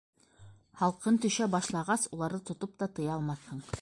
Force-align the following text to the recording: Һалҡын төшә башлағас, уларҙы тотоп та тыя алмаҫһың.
Һалҡын 0.79 1.19
төшә 1.25 1.47
башлағас, 1.57 2.07
уларҙы 2.17 2.41
тотоп 2.49 2.75
та 2.81 2.89
тыя 2.97 3.13
алмаҫһың. 3.19 3.63